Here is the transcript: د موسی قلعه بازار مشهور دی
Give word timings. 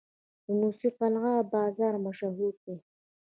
د 0.45 0.47
موسی 0.59 0.89
قلعه 0.97 1.33
بازار 1.53 1.93
مشهور 2.05 2.53
دی 2.63 2.75